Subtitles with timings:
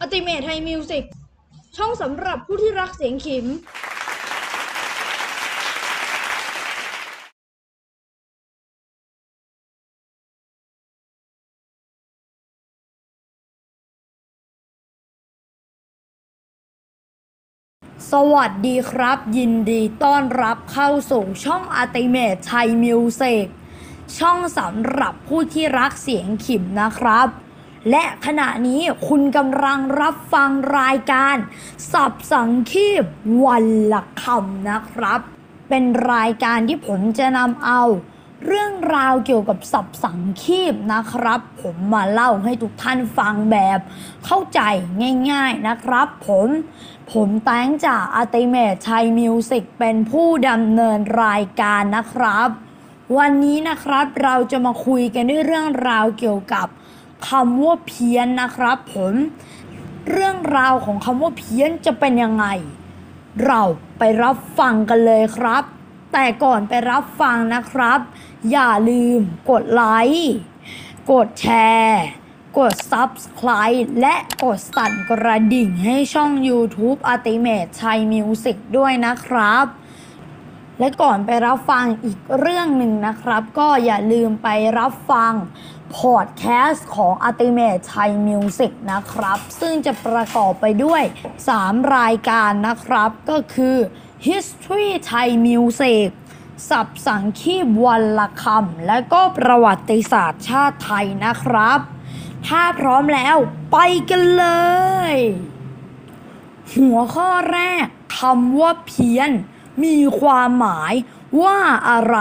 [0.00, 1.04] Ultimate Thai Music
[1.76, 3.46] ช่องสำหรับผู้ที่รักเสียงขิม
[18.10, 23.46] สวัสดีครับ ยินดีต้อนรับเข้าสู่ช่อง Ultimate Thai Music
[24.18, 27.28] ช่องสำหรับผู้ที่รักเสียงขิมนะครับ
[27.90, 31.36] และขณะนี้คุณกำลังรับฟังรายการ
[31.92, 33.04] สับสังคีบ
[33.44, 35.20] วันละคำนะครับ
[35.68, 37.82] เป็นรายการที่ผมจะนำเอา
[38.46, 43.78] เรื่องราวเกี่ยวกับสับสังคีบนะครับ ผมมาเล่าให้ทุกท่านฟังแบบ
[44.24, 44.60] เข้าใจ
[45.30, 46.48] ง่ายๆนะครับ ผม
[47.12, 52.48] ผมแตงจากอัติเมทชัยมิวสิกเป็นผู้ดำเนินรายการนะครับ
[53.18, 56.66] วันนี้นะครับเราจะมาคุยกันด้วยเรื่องราวเกี่ยวกับ
[57.28, 59.14] คำว่าเพี้ยนนะครับผม
[60.10, 62.46] เรื่องราวของคำว่าเพี้ยนจะเป็นยังไง
[63.44, 63.62] เรา
[63.98, 65.64] ไปรับฟังกันเลยครับ
[66.12, 68.00] แต่ก่อนไปรับฟังนะครับ
[68.50, 69.82] อย่าลืมกดไล
[70.14, 70.34] ค์
[71.12, 71.46] กดแช
[71.80, 72.02] ร์
[72.58, 74.14] กด Subscribe และ
[74.44, 79.66] กดสั่นกระดิ่งให้ช่อง YouTube Ultimate ชัย Music ด้วยนะครับ
[80.80, 85.32] และก่อนไปรับฟังอีกเรื่องหนึ่งนะครับ ก็อย่าลืมไปรับฟัง
[85.96, 91.02] พอดแคสต์ของ Ultimate ชัย Music นะครับ ซึ่งจะประกอบไปด้วย
[91.48, 93.76] 3 รายการนะครับก็คือ
[94.28, 96.08] History Thai Music
[96.70, 101.78] สับสังคีบวันละคำและก็ประวัติศาสตร์ชาติไทยนะครับ
[102.46, 103.36] ถ้าพร้อมแล้ว
[103.72, 103.78] ไป
[104.10, 104.46] กันเล
[105.12, 105.14] ย
[106.74, 107.86] หัวข้อแรก
[108.18, 109.30] คำว่าเพี้ยน
[109.82, 110.92] มีความหมาย
[111.42, 112.18] ว่าอะไร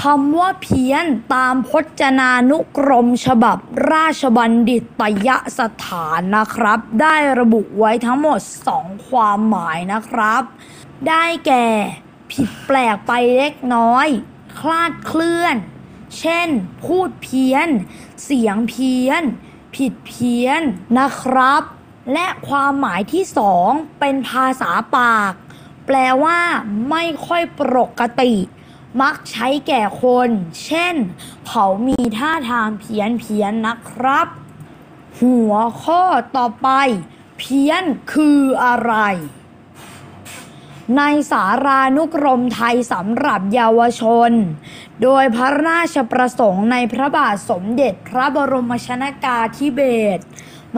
[0.00, 3.58] คำว่าเพี้ยนตามพจนานุกรมฉบับ
[3.92, 8.40] ราชบัณฑิตยสถานนะครับ ได้ระบุไว้ทั้งหมด
[8.74, 10.42] 2 ความหมายนะครับ
[11.08, 11.66] ได้แก่
[12.30, 14.08] ผิดแปลกไปเล็กน้อย
[14.58, 15.56] คลาดเคลื่อน
[16.18, 16.48] เช่น
[16.84, 17.68] พูดเพี้ยน
[18.24, 19.22] เสียงเพี้ยน
[19.74, 20.62] ผิดเพี้ยน
[20.98, 21.62] นะครับ
[22.12, 23.68] และความหมายที่สอง
[24.00, 25.32] เป็นภาษาปาก
[25.86, 26.40] แปลว่า
[26.90, 27.62] ไม่ค่อยป
[28.00, 28.34] กติ
[29.02, 30.28] มักใช้แก่คน
[30.64, 30.94] เช่น
[31.48, 34.26] เขามีท่าทางเพี้ยนเพี้ยนนะครับ
[35.20, 36.02] หัวข้อ
[36.36, 36.68] ต่อไป
[37.38, 38.94] เพี้ยนคืออะไร
[40.98, 44.30] ในสารานุกรมไทยสำหรับเยาวชน
[45.02, 49.80] โดยพระราชประสงค์ในพระบาทสมเด็จพระบรมชนากาธิเบ
[50.16, 50.24] ศร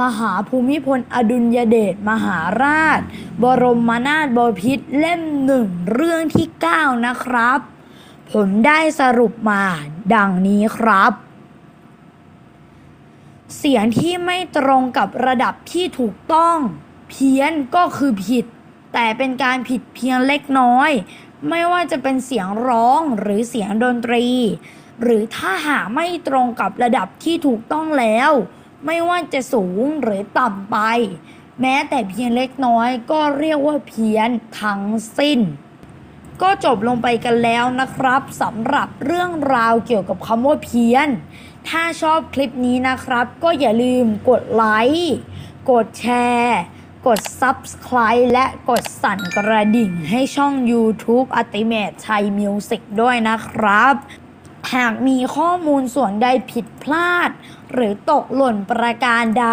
[0.00, 3.00] มหาภูมิพลอดุลยเดชมหาราช
[3.42, 7.58] บรมนาถบพิตรเล่มหนึ่งเรื่องที่ 9 นะครับ
[8.32, 9.64] ผมได้สรุปมา
[10.14, 11.12] ดังนี้ครับ
[13.56, 16.58] เสียงที่ไม่ตรงกับระดับที่ถูกต้อง
[17.08, 18.44] เพี้ยนก็คือผิด
[18.92, 20.90] แต่เป็นการผิดเพียงเล็กน้อย
[21.48, 24.26] ไม่ว่าจะเป็นเสียงร้องหรือเสียงดนตรี
[25.02, 28.30] หรือถ้าหาไม่ตรงกับระดับที่ถูกต้องแล้ว
[28.86, 30.78] ไม่ว่าจะสูงหรือต่ำไป
[31.60, 34.82] แม้แต่เพียงเล็กน้อยก็เรียกว่าเพี้ยนทั้ง
[35.18, 35.40] สิ้น
[36.42, 41.08] ก็จบลงไปกันแล้วนะครับสำหรับเรื่องราวเกี่ยวกับคำว่าเพี้ยน
[41.68, 45.16] ถ้าชอบคลิปนี้นะครับ ก็อย่าลืมกดไลค์
[45.70, 46.06] กดแช
[46.36, 46.60] ร์
[47.06, 53.94] กด Subscribe และกดสั่นกระดิ่งให้ช่อง YouTube Ultimate ชัย Music ด้วยนะครับ
[54.74, 57.30] หากมีข้อมูลส่วนใดผิดพลาด
[57.72, 59.48] หรือตกหล่นประการใด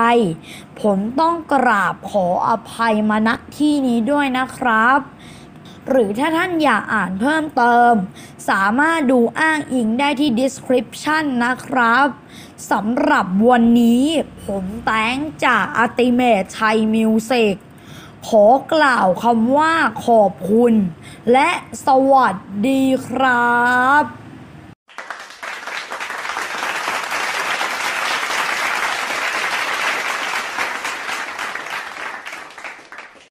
[0.82, 5.00] ผมต้องกราบขออภัยมาณที่นี้ด้วยนะครับ
[5.90, 7.94] หรือถ้าท่านอยากอ่านเพิ่มเติม
[8.50, 12.08] สามารถดูอ้างอิงได้ที่ description นะครับ
[12.72, 14.06] สำหรับวันนี้
[14.46, 17.56] ผมแตงจาก Ultimate ชัย Music
[18.28, 19.74] ขอกล่าวคำว่า
[20.06, 20.74] ขอบคุณ
[21.32, 21.50] และ
[21.86, 22.36] สวัส
[22.68, 23.60] ดีครั
[24.02, 24.04] บ